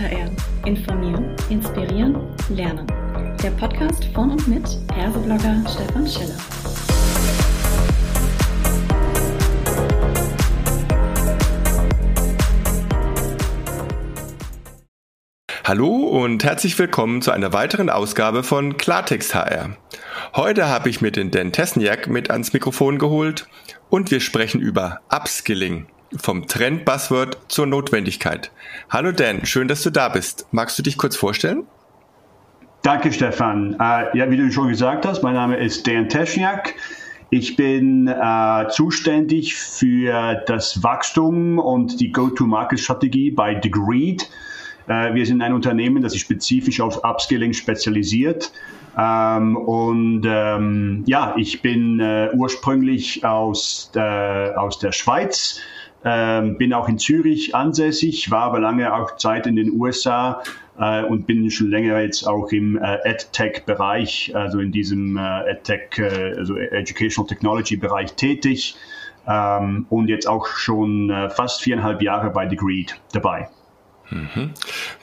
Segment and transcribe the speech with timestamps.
[0.00, 0.30] HR.
[0.64, 2.16] Informieren, inspirieren,
[2.48, 2.86] lernen.
[3.42, 6.38] Der Podcast von und mit Herseblogger Stefan Schiller.
[15.64, 19.76] Hallo und herzlich willkommen zu einer weiteren Ausgabe von Klartext HR.
[20.34, 23.48] Heute habe ich mir den Dan Tesniak mit ans Mikrofon geholt
[23.90, 25.88] und wir sprechen über Upskilling.
[26.16, 28.50] Vom Trend-Buzzword zur Notwendigkeit.
[28.90, 30.44] Hallo Dan, schön, dass du da bist.
[30.50, 31.62] Magst du dich kurz vorstellen?
[32.82, 33.74] Danke, Stefan.
[33.74, 36.74] Äh, ja, wie du schon gesagt hast, mein Name ist Dan Tesniak.
[37.30, 44.28] Ich bin äh, zuständig für das Wachstum und die Go-to-Market-Strategie bei Degreed.
[44.88, 48.50] Äh, wir sind ein Unternehmen, das sich spezifisch auf Upskilling spezialisiert.
[48.98, 55.60] Ähm, und ähm, ja, ich bin äh, ursprünglich aus, der, aus der Schweiz
[56.04, 60.42] ähm, bin auch in Zürich ansässig, war aber lange auch Zeit in den USA
[60.78, 65.98] äh, und bin schon länger jetzt auch im äh, EdTech-Bereich, also in diesem äh, EdTech,
[65.98, 68.76] äh, also Educational Technology-Bereich tätig
[69.26, 73.48] ähm, und jetzt auch schon äh, fast viereinhalb Jahre bei Degreed dabei.
[74.10, 74.50] Mhm.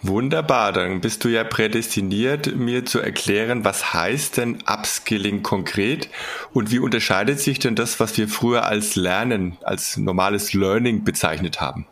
[0.01, 6.09] Wunderbar, dann bist du ja prädestiniert, mir zu erklären, was heißt denn Upskilling konkret
[6.53, 11.61] und wie unterscheidet sich denn das, was wir früher als Lernen, als normales Learning bezeichnet
[11.61, 11.85] haben?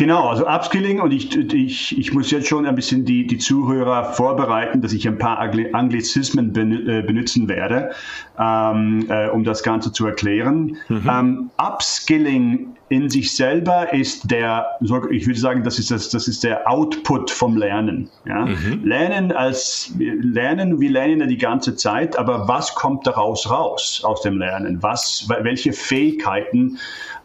[0.00, 4.14] Genau, also Upskilling und ich, ich, ich muss jetzt schon ein bisschen die, die Zuhörer
[4.14, 7.90] vorbereiten, dass ich ein paar Anglizismen äh, benutzen werde,
[8.38, 10.78] ähm, äh, um das Ganze zu erklären.
[10.88, 11.10] Mhm.
[11.10, 14.66] Ähm, Upskilling in sich selber ist der,
[15.10, 18.10] ich würde sagen, das ist, das, das ist der Output vom Lernen.
[18.26, 18.46] Ja?
[18.46, 18.84] Mhm.
[18.84, 24.22] Lernen als, lernen, wir lernen ja die ganze Zeit, aber was kommt daraus raus aus
[24.22, 24.82] dem Lernen?
[24.82, 26.78] Was, welche Fähigkeiten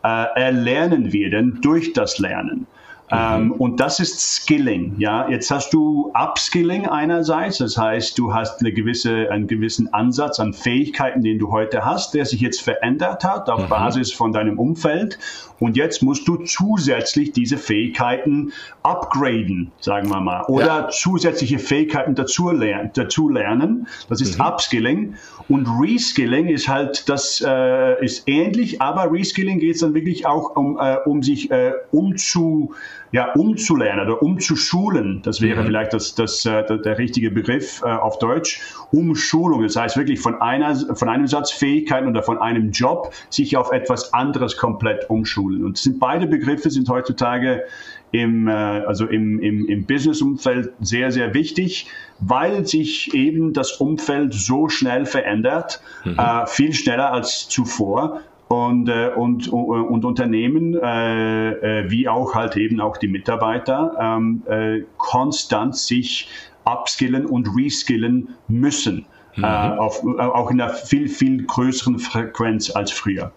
[0.03, 2.67] äh, erlernen wir denn durch das Lernen?
[3.11, 3.17] Mhm.
[3.17, 4.95] Ähm, und das ist Skilling.
[4.97, 10.39] Ja, jetzt hast du Upskilling einerseits, das heißt, du hast eine gewisse, einen gewissen Ansatz
[10.39, 13.69] an Fähigkeiten, den du heute hast, der sich jetzt verändert hat auf mhm.
[13.69, 15.19] Basis von deinem Umfeld.
[15.59, 18.51] Und jetzt musst du zusätzlich diese Fähigkeiten
[18.83, 20.89] upgraden, sagen wir mal, oder ja.
[20.89, 22.91] zusätzliche Fähigkeiten dazu, lernen.
[22.93, 23.87] Dazu lernen.
[24.09, 24.45] Das ist mhm.
[24.45, 25.15] Upskilling.
[25.47, 30.55] Und Reskilling ist halt, das äh, ist ähnlich, aber Reskilling geht es dann wirklich auch
[30.55, 32.73] um, äh, um sich äh, umzu
[33.11, 35.67] ja, umzulernen oder umzuschulen, das wäre mhm.
[35.67, 38.61] vielleicht das, das, äh, der, der richtige Begriff äh, auf Deutsch,
[38.91, 39.63] Umschulung.
[39.63, 43.71] Das heißt wirklich von, einer, von einem Satz Fähigkeiten oder von einem Job sich auf
[43.71, 45.63] etwas anderes komplett umschulen.
[45.63, 47.63] Und sind beide Begriffe sind heutzutage
[48.11, 51.87] im, äh, also im, im, im Business-Umfeld sehr, sehr wichtig,
[52.19, 56.17] weil sich eben das Umfeld so schnell verändert, mhm.
[56.17, 61.51] äh, viel schneller als zuvor und, äh, und, und Unternehmen äh,
[61.81, 66.29] äh, wie auch halt eben auch die Mitarbeiter ähm, äh, konstant sich
[66.63, 69.43] upskillen und reskillen müssen, mhm.
[69.43, 73.31] äh, auf, auch in einer viel, viel größeren Frequenz als früher.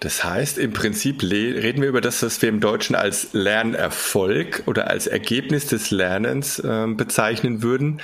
[0.00, 4.88] Das heißt, im Prinzip reden wir über das, was wir im Deutschen als Lernerfolg oder
[4.88, 8.00] als Ergebnis des Lernens äh, bezeichnen würden.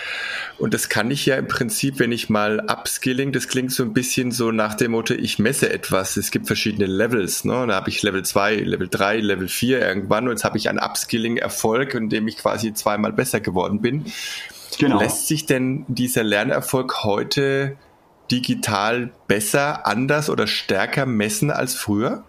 [0.58, 3.92] Und das kann ich ja im Prinzip, wenn ich mal Upskilling, das klingt so ein
[3.92, 6.16] bisschen so nach dem Motto, ich messe etwas.
[6.16, 7.44] Es gibt verschiedene Levels.
[7.44, 7.66] Ne?
[7.66, 10.78] Da habe ich Level 2, Level 3, Level 4 irgendwann und jetzt habe ich einen
[10.78, 14.06] Upskilling-Erfolg, in dem ich quasi zweimal besser geworden bin.
[14.78, 14.98] Genau.
[14.98, 17.76] Lässt sich denn dieser Lernerfolg heute
[18.30, 22.24] digital besser, anders oder stärker messen als früher?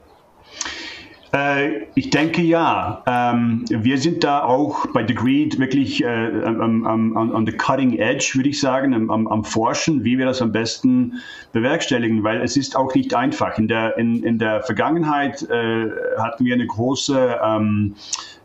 [1.34, 3.04] Äh, ich denke ja.
[3.06, 8.32] Ähm, wir sind da auch bei Degreed wirklich äh, am, am, am, the cutting edge,
[8.36, 11.22] würde ich sagen, am, am, Forschen, wie wir das am besten
[11.52, 13.58] bewerkstelligen, weil es ist auch nicht einfach.
[13.58, 17.96] In der, in, in der Vergangenheit äh, hatten wir eine große ähm,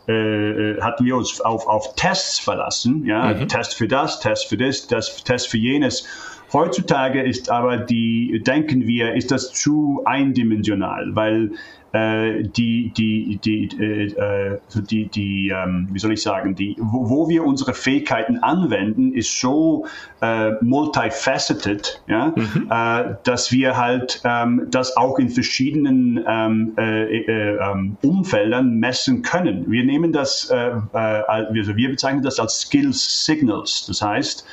[0.09, 3.47] äh, hatten wir uns auf, auf Tests verlassen, ja, mhm.
[3.47, 6.05] Test für das, Test für das, das Test für jenes.
[6.53, 11.53] Heutzutage ist aber die, denken wir, ist das zu eindimensional, weil
[11.93, 17.29] äh, die, die, die, äh, die, die ähm, wie soll ich sagen, die, wo, wo,
[17.29, 19.87] wir unsere Fähigkeiten anwenden, ist so
[20.21, 22.69] äh, multifaceted, ja, mhm.
[22.71, 29.23] äh, dass wir halt ähm, das auch in verschiedenen ähm, äh, äh, ähm, Umfeldern messen
[29.23, 29.71] können.
[29.71, 33.85] Wir nehmen das, äh, äh, also wir bezeichnen das als Skills Signals.
[33.87, 34.47] Das heißt,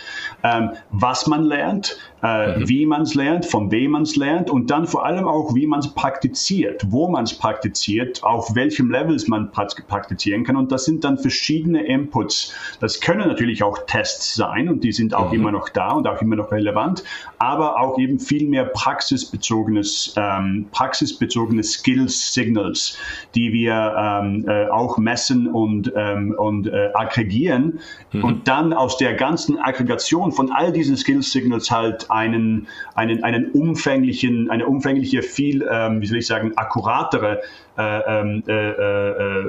[0.43, 2.69] ähm, was man lernt, äh, mhm.
[2.69, 5.67] wie man es lernt, von wem man es lernt und dann vor allem auch, wie
[5.67, 10.55] man es praktiziert, wo man es praktiziert, auf welchem Levels man praktizieren kann.
[10.55, 12.53] Und das sind dann verschiedene Inputs.
[12.79, 15.39] Das können natürlich auch Tests sein und die sind auch mhm.
[15.39, 17.03] immer noch da und auch immer noch relevant,
[17.37, 22.97] aber auch eben viel mehr praxisbezogenes, ähm, praxisbezogene Skills Signals,
[23.35, 27.79] die wir ähm, äh, auch messen und, ähm, und äh, aggregieren
[28.11, 28.23] mhm.
[28.23, 33.51] und dann aus der ganzen Aggregation von all diesen Skills Signals halt einen, einen, einen
[33.51, 37.37] umfänglichen, eine umfängliche, viel, ähm, wie soll ich sagen, akkuratere äh,
[37.77, 39.39] ähm, äh, äh,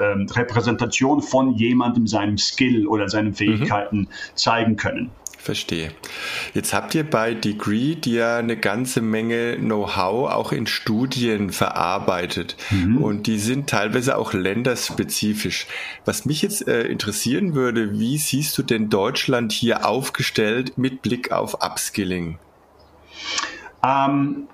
[0.00, 3.34] ähm, Repräsentation von jemandem, seinem Skill oder seinen mhm.
[3.34, 4.08] Fähigkeiten mhm.
[4.34, 5.10] zeigen können.
[5.44, 5.90] Verstehe.
[6.54, 12.96] Jetzt habt ihr bei Degree ja eine ganze Menge Know-how auch in Studien verarbeitet mhm.
[12.96, 15.66] und die sind teilweise auch länderspezifisch.
[16.06, 21.30] Was mich jetzt äh, interessieren würde, wie siehst du denn Deutschland hier aufgestellt mit Blick
[21.30, 22.38] auf Upskilling?
[23.84, 24.48] Ähm,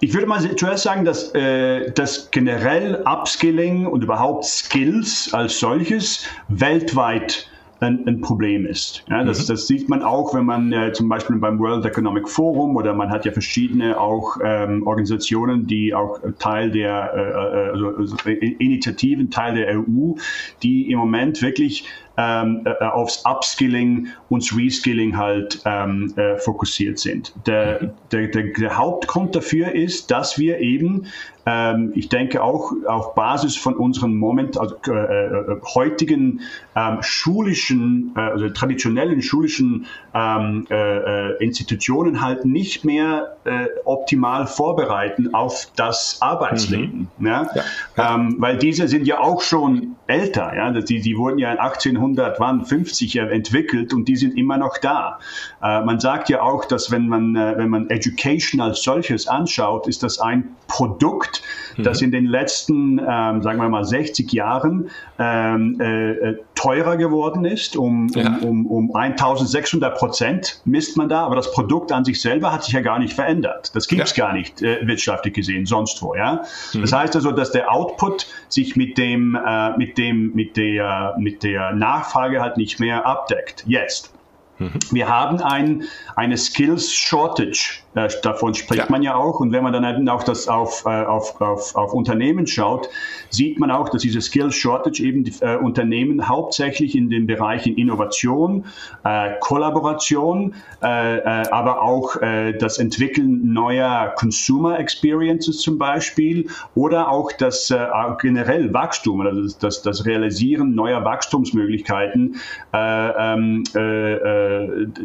[0.00, 6.26] ich würde mal zuerst sagen, dass, äh, dass generell Upskilling und überhaupt Skills als solches
[6.48, 7.48] weltweit
[7.80, 9.04] ein, ein Problem ist.
[9.08, 9.52] Ja, das, mhm.
[9.52, 13.10] das sieht man auch, wenn man äh, zum Beispiel beim World Economic Forum oder man
[13.10, 19.30] hat ja verschiedene auch ähm, Organisationen, die auch Teil der äh, äh also, also Initiativen,
[19.30, 20.14] Teil der EU,
[20.62, 27.32] die im Moment wirklich ähm, äh, aufs Upskilling und Reskilling halt ähm, äh, fokussiert sind.
[27.46, 31.06] Der, der, der, der Hauptgrund dafür ist, dass wir eben
[31.46, 36.40] ähm, ich denke auch auf Basis von unseren Moment, also, äh, äh, heutigen
[36.74, 44.48] ähm, schulischen, äh, also traditionellen schulischen ähm, äh, äh Institutionen halt nicht mehr äh, optimal
[44.48, 47.08] vorbereiten auf das Arbeitsleben.
[47.16, 47.26] Mhm.
[47.26, 47.48] Ja?
[47.54, 48.14] ja.
[48.14, 50.54] Ähm, weil diese sind ja auch schon älter.
[50.54, 50.70] Ja?
[50.70, 55.18] Die, die wurden ja in 1850 entwickelt und die sind immer noch da.
[55.60, 60.18] man sagt ja auch, dass wenn man, wenn man Education als solches anschaut, ist das
[60.18, 61.42] ein Produkt
[61.78, 62.06] das mhm.
[62.06, 67.76] in den letzten, ähm, sagen wir mal, 60 Jahren ähm, äh, äh, teurer geworden ist,
[67.76, 68.38] um, ja.
[68.42, 72.64] um, um, um 1600 Prozent misst man da, aber das Produkt an sich selber hat
[72.64, 73.74] sich ja gar nicht verändert.
[73.74, 74.26] Das gibt es ja.
[74.26, 76.14] gar nicht äh, wirtschaftlich gesehen, sonst wo.
[76.14, 76.44] Ja?
[76.72, 76.82] Mhm.
[76.82, 81.42] Das heißt also, dass der Output sich mit dem, äh, mit dem, mit der, mit
[81.42, 83.64] der Nachfrage halt nicht mehr abdeckt.
[83.66, 84.12] Jetzt.
[84.58, 84.72] Mhm.
[84.90, 85.84] Wir haben ein,
[86.14, 88.90] eine Skills Shortage äh, davon spricht ja.
[88.90, 89.40] man ja auch.
[89.40, 92.88] Und wenn man dann eben auch das auf, äh, auf, auf, auf Unternehmen schaut,
[93.30, 97.74] sieht man auch, dass diese Skills Shortage eben die äh, Unternehmen hauptsächlich in den Bereichen
[97.76, 98.66] Innovation,
[99.04, 102.16] äh, Kollaboration, äh, äh, aber auch
[102.58, 107.72] das Entwickeln neuer Consumer Experiences zum Beispiel oder auch das
[108.20, 112.36] generell Wachstum, also das, das, das Realisieren neuer Wachstumsmöglichkeiten,
[112.72, 113.64] ähm,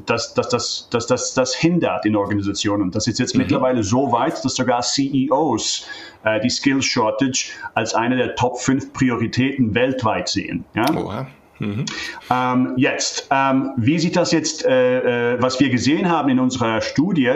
[0.06, 2.81] dass, dass, dass, dass, dass das hindert in Organisationen.
[2.82, 3.42] Und das ist jetzt mhm.
[3.42, 5.88] mittlerweile so weit, dass sogar CEOs
[6.24, 10.66] äh, die Skills Shortage als eine der Top 5 Prioritäten weltweit sehen.
[10.76, 10.94] Ja?
[10.96, 11.28] Oha.
[11.62, 11.86] Mhm.
[12.32, 16.82] Ähm, jetzt, ähm, wie sieht das jetzt, äh, äh, was wir gesehen haben in unserer
[16.82, 17.32] Studie,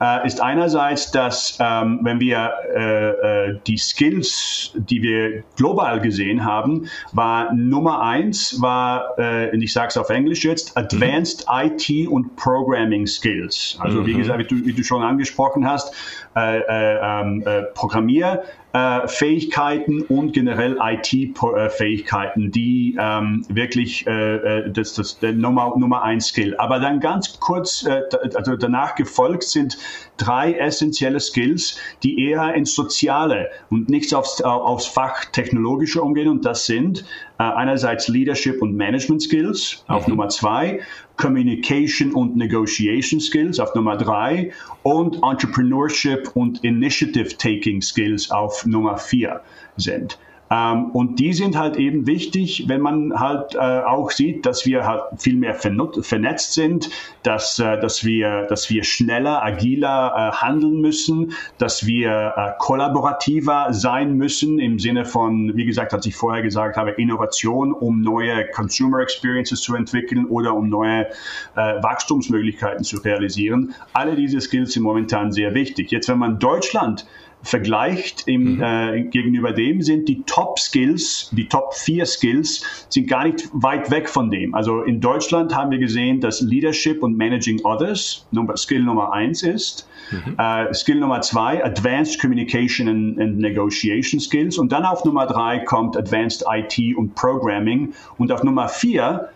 [0.00, 6.44] äh, ist einerseits, dass ähm, wenn wir äh, äh, die Skills, die wir global gesehen
[6.44, 11.70] haben, war Nummer eins, war, äh, ich sage es auf Englisch jetzt, Advanced mhm.
[11.70, 13.78] IT und Programming Skills.
[13.80, 14.06] Also mhm.
[14.06, 15.94] wie gesagt, wie du, wie du, schon angesprochen hast,
[16.36, 17.44] ähm,
[17.74, 18.42] Programmier
[18.72, 26.02] äh, Fähigkeiten und generell IT-Fähigkeiten, die ähm, wirklich äh, äh, das, das der Nummer, Nummer
[26.02, 26.56] eins Skill.
[26.56, 28.02] Aber dann ganz kurz, äh,
[28.34, 29.78] also danach gefolgt sind
[30.16, 36.28] drei essentielle Skills, die eher ins Soziale und nicht aufs, aufs Fach Technologische umgehen.
[36.28, 37.04] Und das sind
[37.38, 40.14] äh, einerseits Leadership und Management Skills auf mhm.
[40.14, 40.80] Nummer zwei,
[41.16, 44.52] Communication und Negotiation Skills auf Nummer drei
[44.82, 49.40] und Entrepreneurship und Initiative Taking Skills auf Nummer vier
[49.76, 50.18] sind.
[50.50, 54.84] Ähm, und die sind halt eben wichtig, wenn man halt äh, auch sieht, dass wir
[54.84, 56.90] halt viel mehr vernetzt sind,
[57.22, 64.14] dass, äh, dass, wir, dass wir schneller, agiler äh, handeln müssen, dass wir kollaborativer sein
[64.16, 69.00] müssen im Sinne von, wie gesagt, als ich vorher gesagt habe, Innovation, um neue Consumer
[69.00, 71.06] Experiences zu entwickeln oder um neue
[71.54, 73.74] Wachstumsmöglichkeiten zu realisieren.
[73.92, 75.90] Alle diese Skills sind momentan sehr wichtig.
[75.90, 77.06] Jetzt, wenn man Deutschland
[77.42, 78.62] vergleicht im, mhm.
[78.62, 84.08] äh, gegenüber dem, sind die Top-Skills, die Top 4 Skills, sind gar nicht weit weg
[84.08, 84.54] von dem.
[84.54, 89.42] Also in Deutschland haben wir gesehen, dass Leadership und Managing Others Nummer, Skill Nummer 1
[89.42, 89.88] ist.
[90.10, 90.36] Mhm.
[90.38, 94.58] Uh, Skill Nummer 2, Advanced Communication and, and, Negotiation Skills.
[94.58, 97.92] Und dann auf Nummer 3 kommt Advanced IT und Programming.
[98.18, 99.30] Und auf Nummer 4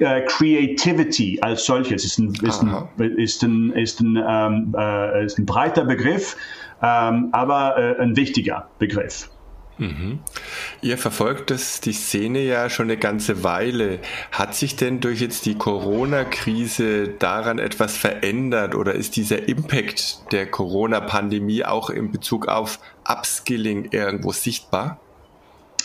[0.00, 2.04] äh, Creativity als solches.
[2.04, 6.36] Ist ein, ist ein, ist ein, ist ein, ähm, äh, ist ein breiter Begriff,
[6.82, 9.28] ähm, aber äh, ein wichtiger Begriff.
[9.78, 10.18] Mhm.
[10.82, 14.00] Ihr verfolgt das, die Szene ja schon eine ganze Weile.
[14.32, 20.50] Hat sich denn durch jetzt die Corona-Krise daran etwas verändert oder ist dieser Impact der
[20.50, 24.98] Corona-Pandemie auch in Bezug auf Upskilling irgendwo sichtbar?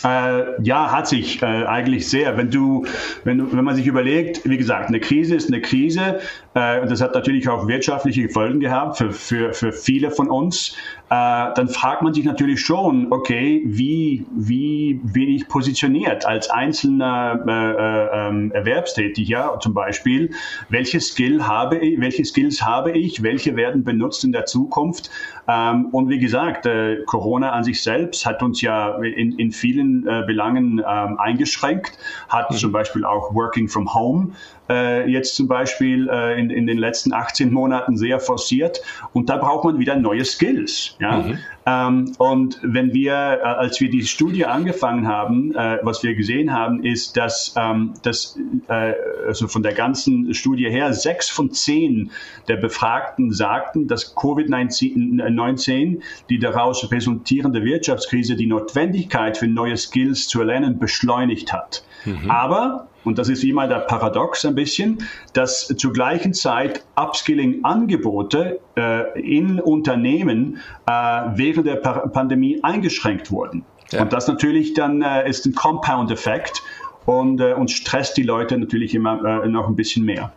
[0.04, 2.36] Äh, ja, hat sich äh, eigentlich sehr.
[2.36, 2.86] Wenn du,
[3.24, 6.20] wenn du, wenn man sich überlegt, wie gesagt, eine Krise ist eine Krise
[6.54, 10.76] und das hat natürlich auch wirtschaftliche Folgen gehabt für, für, für viele von uns.
[11.10, 17.44] Äh, dann fragt man sich natürlich schon, okay, wie, wie bin ich positioniert als einzelner
[17.46, 20.30] äh, äh, ähm, Erwerbstätiger zum Beispiel?
[20.70, 23.22] Welche Skill habe ich, welche Skills habe ich?
[23.22, 25.10] Welche werden benutzt in der Zukunft?
[25.46, 30.06] Ähm, und wie gesagt, äh, Corona an sich selbst hat uns ja in, in vielen
[30.06, 34.32] äh, Belangen ähm, eingeschränkt, hat zum Beispiel auch Working from Home
[34.68, 38.80] äh, jetzt zum Beispiel äh, in, in den letzten 18 Monaten sehr forciert.
[39.12, 40.96] Und da braucht man wieder neue Skills.
[41.00, 41.18] Ja?
[41.18, 41.38] Mhm.
[41.66, 46.52] Ähm, und wenn wir, äh, als wir die Studie angefangen haben, äh, was wir gesehen
[46.52, 48.92] haben, ist, dass, ähm, dass äh,
[49.26, 52.10] also von der ganzen Studie her sechs von zehn
[52.48, 60.40] der Befragten sagten, dass Covid-19, die daraus resultierende Wirtschaftskrise, die Notwendigkeit für neue Skills zu
[60.40, 61.84] erlernen beschleunigt hat.
[62.04, 62.30] Mhm.
[62.30, 68.60] Aber und das ist wie mal der Paradox ein bisschen, dass zur gleichen Zeit Upskilling-Angebote
[68.76, 70.92] äh, in Unternehmen äh,
[71.34, 73.64] während der pa Pandemie eingeschränkt wurden.
[73.90, 74.02] Ja.
[74.02, 76.62] Und das natürlich dann äh, ist ein Compound-Effekt
[77.04, 80.32] und, äh, und stresst die Leute natürlich immer äh, noch ein bisschen mehr.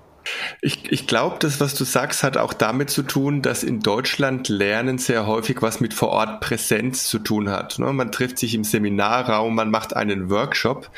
[0.62, 4.50] Ich, ich glaube, das, was du sagst, hat auch damit zu tun, dass in Deutschland
[4.50, 7.80] Lernen sehr häufig was mit vor Ort Präsenz zu tun hat.
[7.80, 7.94] Ne?
[7.94, 10.90] Man trifft sich im Seminarraum, man macht einen Workshop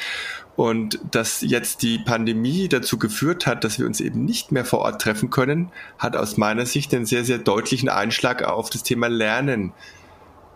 [0.59, 4.79] und dass jetzt die Pandemie dazu geführt hat, dass wir uns eben nicht mehr vor
[4.79, 9.07] Ort treffen können, hat aus meiner Sicht einen sehr, sehr deutlichen Einschlag auf das Thema
[9.07, 9.71] Lernen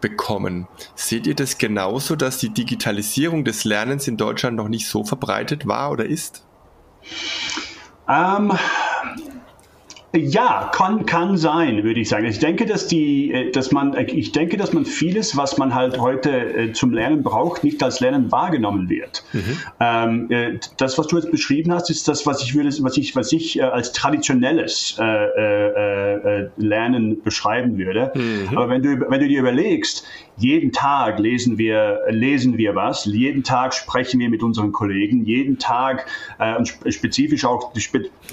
[0.01, 0.67] bekommen.
[0.95, 5.67] Seht ihr das genauso, dass die Digitalisierung des Lernens in Deutschland noch nicht so verbreitet
[5.67, 6.43] war oder ist?
[8.09, 8.51] Ähm,
[10.15, 12.25] ja, kann, kann sein, würde ich sagen.
[12.25, 15.99] Ich denke, dass die, äh, dass man, ich denke, dass man vieles, was man halt
[15.99, 19.23] heute äh, zum Lernen braucht, nicht als Lernen wahrgenommen wird.
[19.33, 19.57] Mhm.
[19.79, 23.15] Ähm, äh, das, was du jetzt beschrieben hast, ist das, was ich würde, was ich,
[23.15, 28.11] was ich als traditionelles äh, äh, Lernen beschreiben würde.
[28.13, 28.55] Mhm.
[28.55, 30.05] Aber wenn du, wenn du dir überlegst,
[30.37, 35.59] jeden Tag lesen wir, lesen wir was, jeden Tag sprechen wir mit unseren Kollegen, jeden
[35.59, 36.07] Tag
[36.39, 37.71] äh, und spezifisch auch,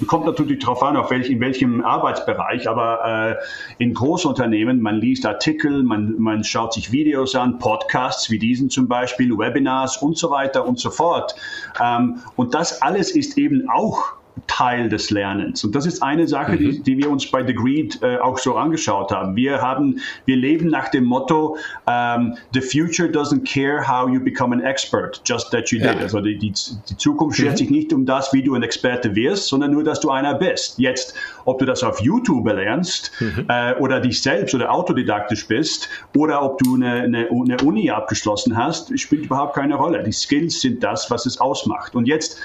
[0.07, 5.25] kommt natürlich darauf an, auf welch, in welchem Arbeitsbereich, aber äh, in Großunternehmen, man liest
[5.25, 10.29] Artikel, man, man schaut sich Videos an, Podcasts wie diesen zum Beispiel, Webinars und so
[10.29, 11.35] weiter und so fort.
[11.81, 14.15] Ähm, und das alles ist eben auch
[14.47, 15.63] Teil des Lernens.
[15.63, 16.57] Und das ist eine Sache, mhm.
[16.57, 19.35] die, die, wir uns bei The Greed äh, auch so angeschaut haben.
[19.35, 24.19] Wir haben, wir leben nach dem Motto, um, ähm, the future doesn't care how you
[24.19, 25.95] become an expert, just that you did.
[25.95, 26.01] Ja.
[26.01, 26.51] Also die, die,
[26.89, 27.57] die Zukunft schert mhm.
[27.57, 30.79] sich nicht um das, wie du ein Experte wirst, sondern nur, dass du einer bist.
[30.79, 33.45] Jetzt, ob du das auf YouTube lernst mhm.
[33.47, 38.57] äh, oder dich selbst oder autodidaktisch bist oder ob du eine, eine, eine Uni abgeschlossen
[38.57, 40.03] hast, spielt überhaupt keine Rolle.
[40.03, 41.95] Die Skills sind das, was es ausmacht.
[41.95, 42.37] Und jetzt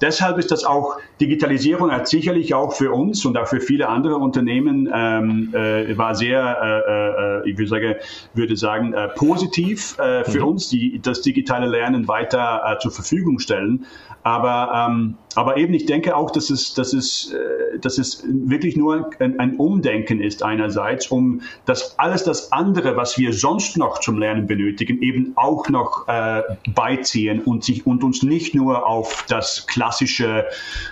[0.00, 4.16] Deshalb ist das auch, Digitalisierung hat sicherlich auch für uns und auch für viele andere
[4.16, 7.94] Unternehmen ähm, äh, war sehr, äh, äh, ich würde sagen,
[8.34, 10.48] würde sagen äh, positiv äh, für mhm.
[10.48, 13.86] uns, die das digitale Lernen weiter äh, zur Verfügung stellen.
[14.22, 18.76] Aber, ähm, aber eben, ich denke auch, dass es, dass es, äh, dass es wirklich
[18.76, 24.00] nur ein, ein, Umdenken ist einerseits, um das alles das andere, was wir sonst noch
[24.00, 26.42] zum Lernen benötigen, eben auch noch äh,
[26.74, 30.44] beiziehen und, sich, und uns nicht nur auf das klassische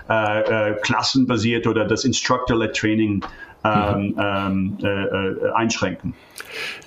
[0.08, 3.24] äh, äh, klassenbasierte oder das Instructor-led Training mhm.
[3.66, 6.14] Ähm, äh, äh, einschränken.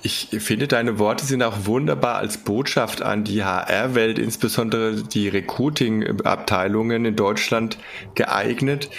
[0.02, 7.04] Ich finde, deine Worte sind auch wunderbar als Botschaft an die HR-Welt, insbesondere die Recruiting-Abteilungen
[7.04, 7.78] in Deutschland
[8.14, 8.90] geeignet,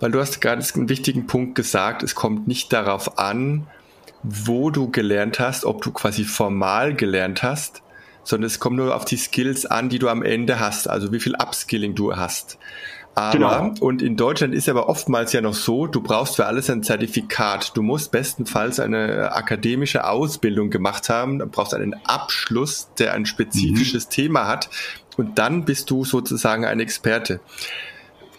[0.00, 3.66] weil du hast gerade einen wichtigen Punkt gesagt, es kommt nicht darauf an,
[4.22, 7.82] wo du gelernt hast, ob du quasi formal gelernt hast,
[8.24, 11.20] sondern es kommt nur auf die Skills an, die du am Ende hast, also wie
[11.20, 12.58] viel Upskilling du hast.
[13.14, 13.74] Aber, genau.
[13.80, 17.76] und in Deutschland ist aber oftmals ja noch so, du brauchst für alles ein Zertifikat.
[17.76, 24.06] Du musst bestenfalls eine akademische Ausbildung gemacht haben, du brauchst einen Abschluss, der ein spezifisches
[24.06, 24.10] mhm.
[24.10, 24.70] Thema hat.
[25.18, 27.40] Und dann bist du sozusagen ein Experte.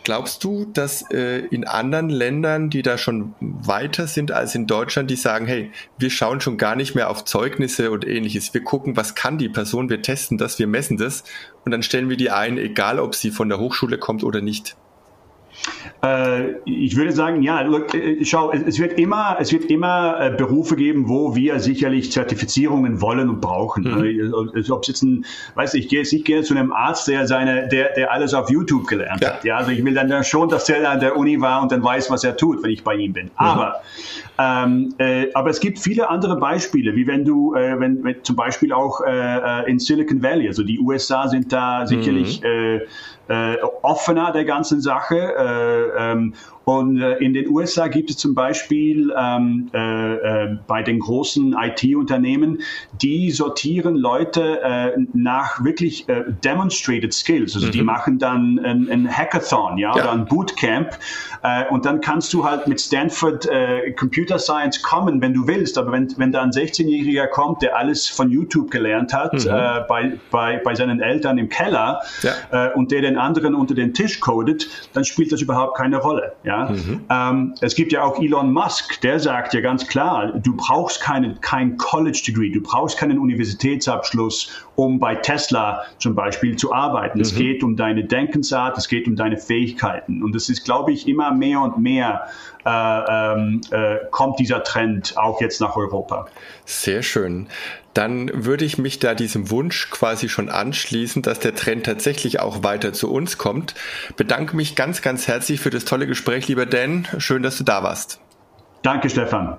[0.03, 5.09] Glaubst du, dass äh, in anderen Ländern, die da schon weiter sind als in Deutschland,
[5.09, 8.53] die sagen, hey, wir schauen schon gar nicht mehr auf Zeugnisse und ähnliches.
[8.53, 11.23] Wir gucken, was kann die Person, wir testen das, wir messen das
[11.63, 14.75] und dann stellen wir die ein, egal ob sie von der Hochschule kommt oder nicht.
[16.03, 20.75] Äh, ich würde sagen, ja, äh, schau, es wird immer, es wird immer äh, Berufe
[20.75, 23.83] geben, wo wir sicherlich Zertifizierungen wollen und brauchen.
[23.83, 24.53] Mhm.
[24.55, 27.07] Also, ob es jetzt ein, weiß ich, ich gehe jetzt nicht gerne zu einem Arzt,
[27.07, 29.33] der seine, der, der alles auf YouTube gelernt ja.
[29.33, 29.43] hat.
[29.43, 32.09] Ja, also ich will dann schon, dass der an der Uni war und dann weiß,
[32.11, 33.25] was er tut, wenn ich bei ihm bin.
[33.39, 33.71] Mhm.
[34.37, 38.23] Aber ähm, äh, aber es gibt viele andere Beispiele, wie wenn du, äh, wenn, wenn
[38.23, 42.81] zum Beispiel auch äh, in Silicon Valley, also die USA sind da sicherlich mhm
[43.27, 45.15] äh, offener der ganzen Sache.
[45.15, 46.33] Äh, ähm,
[46.65, 51.55] und äh, in den USA gibt es zum Beispiel ähm, äh, äh, bei den großen
[51.59, 52.61] IT-Unternehmen,
[53.01, 57.55] die sortieren Leute äh, nach wirklich äh, demonstrated skills.
[57.55, 57.71] Also mhm.
[57.71, 60.97] die machen dann ein, ein Hackathon, ja, ja, oder ein Bootcamp.
[61.43, 63.47] Äh, und dann kannst du halt mit Stanford
[63.97, 65.77] Computer Science kommen, wenn du willst.
[65.77, 69.49] Aber wenn, wenn da ein 16-Jähriger kommt, der alles von YouTube gelernt hat, mhm.
[69.87, 72.71] bei, bei, bei seinen Eltern im Keller ja.
[72.73, 76.33] und der den anderen unter den Tisch codet, dann spielt das überhaupt keine Rolle.
[76.43, 76.52] Ja?
[76.53, 76.69] Ja?
[76.69, 77.01] Mhm.
[77.09, 81.39] Ähm, es gibt ja auch Elon Musk, der sagt ja ganz klar, du brauchst keinen,
[81.41, 87.17] kein College Degree, du brauchst keinen Universitätsabschluss, um bei Tesla zum Beispiel zu arbeiten.
[87.17, 87.23] Mhm.
[87.23, 90.23] Es geht um deine Denkensart, es geht um deine Fähigkeiten.
[90.23, 92.27] Und es ist, glaube ich, immer mehr und mehr
[92.65, 96.27] äh, ähm, äh, kommt dieser Trend auch jetzt nach Europa.
[96.65, 97.47] Sehr schön.
[97.93, 102.63] Dann würde ich mich da diesem Wunsch quasi schon anschließen, dass der Trend tatsächlich auch
[102.63, 103.75] weiter zu uns kommt.
[104.17, 107.07] Bedanke mich ganz, ganz herzlich für das tolle Gespräch, lieber Dan.
[107.17, 108.19] Schön, dass du da warst.
[108.81, 109.57] Danke, Stefan.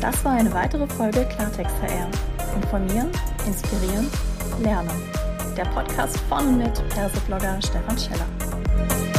[0.00, 2.10] Das war eine weitere Folge Klartext HR.
[2.56, 3.10] Informieren,
[3.46, 4.08] inspirieren,
[4.62, 4.90] lernen
[5.56, 9.13] der Podcast von und mit Perseblogger Stefan Scheller.